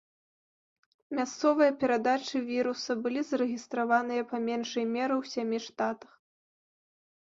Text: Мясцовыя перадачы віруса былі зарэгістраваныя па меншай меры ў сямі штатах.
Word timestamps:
Мясцовыя 1.19 1.75
перадачы 1.83 2.37
віруса 2.49 2.91
былі 3.05 3.21
зарэгістраваныя 3.31 4.21
па 4.35 4.43
меншай 4.49 4.93
меры 4.99 5.13
ў 5.23 5.37
сямі 5.37 5.57
штатах. 5.71 6.11